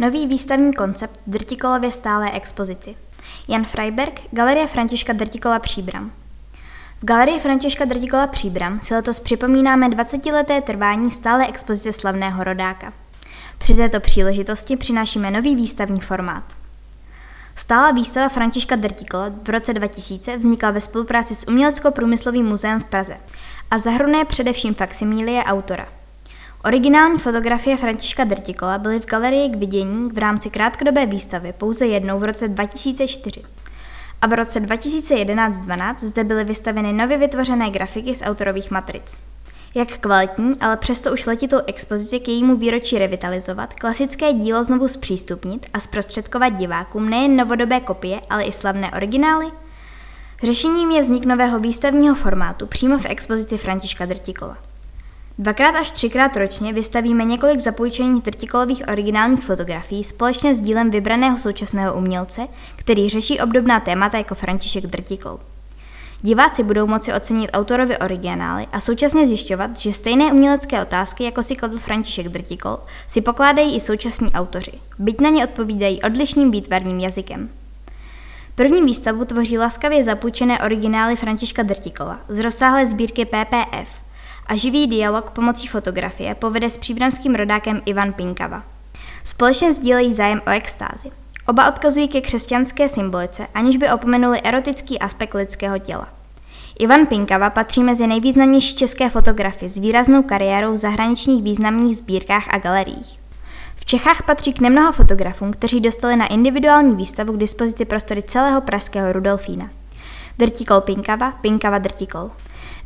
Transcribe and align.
Nový 0.00 0.26
výstavní 0.26 0.72
koncept 0.72 1.20
Drtikolově 1.26 1.92
stálé 1.92 2.30
expozici. 2.30 2.96
Jan 3.48 3.64
Freiberg, 3.64 4.20
Galerie 4.30 4.66
Františka 4.66 5.12
Drtikola 5.12 5.58
Příbram. 5.58 6.12
V 7.00 7.04
Galerii 7.04 7.40
Františka 7.40 7.84
Drtikola 7.84 8.26
Příbram 8.26 8.80
si 8.80 8.94
letos 8.94 9.20
připomínáme 9.20 9.88
20-leté 9.88 10.62
trvání 10.62 11.10
stále 11.10 11.46
expozice 11.48 11.92
slavného 11.92 12.44
rodáka. 12.44 12.92
Při 13.58 13.74
této 13.74 14.00
příležitosti 14.00 14.76
přinášíme 14.76 15.30
nový 15.30 15.56
výstavní 15.56 16.00
formát. 16.00 16.44
Stála 17.56 17.90
výstava 17.90 18.28
Františka 18.28 18.76
Drtikola 18.76 19.32
v 19.42 19.48
roce 19.48 19.74
2000 19.74 20.36
vznikla 20.36 20.70
ve 20.70 20.80
spolupráci 20.80 21.34
s 21.34 21.48
Umělecko-průmyslovým 21.48 22.46
muzeem 22.46 22.80
v 22.80 22.84
Praze 22.84 23.16
a 23.70 23.78
zahrnuje 23.78 24.24
především 24.24 24.74
faksimílie 24.74 25.44
autora– 25.44 25.88
Originální 26.64 27.18
fotografie 27.18 27.76
Františka 27.76 28.24
Drtikola 28.24 28.78
byly 28.78 29.00
v 29.00 29.06
galerii 29.06 29.48
k 29.48 29.56
vidění 29.56 30.08
v 30.08 30.18
rámci 30.18 30.50
krátkodobé 30.50 31.06
výstavy 31.06 31.52
pouze 31.52 31.86
jednou 31.86 32.18
v 32.18 32.24
roce 32.24 32.48
2004. 32.48 33.42
A 34.22 34.26
v 34.26 34.32
roce 34.32 34.60
2011-12 34.60 35.94
zde 35.98 36.24
byly 36.24 36.44
vystaveny 36.44 36.92
nově 36.92 37.18
vytvořené 37.18 37.70
grafiky 37.70 38.14
z 38.14 38.22
autorových 38.22 38.70
matric. 38.70 39.18
Jak 39.74 39.88
kvalitní, 39.88 40.60
ale 40.60 40.76
přesto 40.76 41.12
už 41.12 41.26
letitou 41.26 41.56
expozici 41.66 42.20
k 42.20 42.28
jejímu 42.28 42.56
výročí 42.56 42.98
revitalizovat, 42.98 43.74
klasické 43.74 44.32
dílo 44.32 44.64
znovu 44.64 44.88
zpřístupnit 44.88 45.66
a 45.74 45.80
zprostředkovat 45.80 46.52
divákům 46.52 47.10
nejen 47.10 47.36
novodobé 47.36 47.80
kopie, 47.80 48.20
ale 48.30 48.44
i 48.44 48.52
slavné 48.52 48.90
originály? 48.90 49.46
Řešením 50.42 50.90
je 50.90 51.02
vznik 51.02 51.24
nového 51.24 51.60
výstavního 51.60 52.14
formátu 52.14 52.66
přímo 52.66 52.98
v 52.98 53.06
expozici 53.06 53.58
Františka 53.58 54.06
Drtikola. 54.06 54.69
Dvakrát 55.40 55.74
až 55.76 55.90
třikrát 55.90 56.36
ročně 56.36 56.72
vystavíme 56.72 57.24
několik 57.24 57.60
zapůjčených 57.60 58.22
trtikolových 58.22 58.82
originálních 58.88 59.44
fotografií 59.44 60.04
společně 60.04 60.54
s 60.54 60.60
dílem 60.60 60.90
vybraného 60.90 61.38
současného 61.38 61.94
umělce, 61.94 62.48
který 62.76 63.08
řeší 63.08 63.40
obdobná 63.40 63.80
témata 63.80 64.18
jako 64.18 64.34
František 64.34 64.86
Drtikol. 64.86 65.40
Diváci 66.22 66.62
budou 66.62 66.86
moci 66.86 67.12
ocenit 67.12 67.50
autorovi 67.52 67.98
originály 67.98 68.66
a 68.72 68.80
současně 68.80 69.26
zjišťovat, 69.26 69.76
že 69.76 69.92
stejné 69.92 70.32
umělecké 70.32 70.82
otázky, 70.82 71.24
jako 71.24 71.42
si 71.42 71.56
kladl 71.56 71.78
František 71.78 72.28
Drtikol, 72.28 72.78
si 73.06 73.20
pokládají 73.20 73.76
i 73.76 73.80
současní 73.80 74.32
autoři, 74.32 74.72
byť 74.98 75.20
na 75.20 75.28
ně 75.28 75.44
odpovídají 75.44 76.02
odlišným 76.02 76.50
výtvarným 76.50 77.00
jazykem. 77.00 77.50
První 78.54 78.82
výstavu 78.82 79.24
tvoří 79.24 79.58
laskavě 79.58 80.04
zapůjčené 80.04 80.60
originály 80.60 81.16
Františka 81.16 81.62
Drtikola 81.62 82.20
z 82.28 82.38
rozsáhlé 82.38 82.86
sbírky 82.86 83.24
PPF– 83.24 84.00
a 84.46 84.56
živý 84.56 84.86
dialog 84.86 85.30
pomocí 85.30 85.66
fotografie 85.66 86.34
povede 86.34 86.70
s 86.70 86.76
příbramským 86.76 87.34
rodákem 87.34 87.82
Ivan 87.86 88.12
Pinkava. 88.12 88.62
Společně 89.24 89.72
sdílejí 89.72 90.12
zájem 90.12 90.42
o 90.46 90.50
extázi. 90.50 91.10
Oba 91.46 91.68
odkazují 91.68 92.08
ke 92.08 92.20
křesťanské 92.20 92.88
symbolice, 92.88 93.46
aniž 93.54 93.76
by 93.76 93.90
opomenuli 93.90 94.40
erotický 94.42 94.98
aspekt 94.98 95.34
lidského 95.34 95.78
těla. 95.78 96.08
Ivan 96.78 97.06
Pinkava 97.06 97.50
patří 97.50 97.82
mezi 97.82 98.06
nejvýznamnější 98.06 98.76
české 98.76 99.10
fotografy 99.10 99.68
s 99.68 99.78
výraznou 99.78 100.22
kariérou 100.22 100.72
v 100.72 100.76
zahraničních 100.76 101.42
významných 101.42 101.96
sbírkách 101.96 102.54
a 102.54 102.58
galeriích. 102.58 103.18
V 103.76 103.84
Čechách 103.84 104.22
patří 104.22 104.52
k 104.52 104.60
nemnoha 104.60 104.92
fotografům, 104.92 105.52
kteří 105.52 105.80
dostali 105.80 106.16
na 106.16 106.26
individuální 106.26 106.96
výstavu 106.96 107.32
k 107.32 107.38
dispozici 107.38 107.84
prostory 107.84 108.22
celého 108.22 108.60
pražského 108.60 109.12
Rudolfína. 109.12 109.70
Drtikol 110.38 110.80
Pinkava, 110.80 111.30
Pinkava 111.30 111.78
Drtikol. 111.78 112.30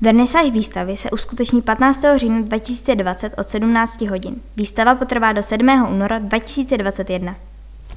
Vernisáž 0.00 0.50
výstavy 0.50 0.96
se 0.96 1.10
uskuteční 1.10 1.62
15. 1.62 2.04
října 2.16 2.40
2020 2.40 3.34
od 3.38 3.48
17 3.48 4.00
hodin. 4.00 4.36
Výstava 4.56 4.94
potrvá 4.94 5.32
do 5.32 5.42
7. 5.42 5.86
února 5.90 6.18
2021. 6.18 7.36